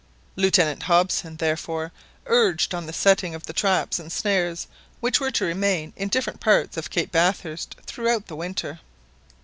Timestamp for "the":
2.87-2.91, 3.43-3.53, 8.25-8.35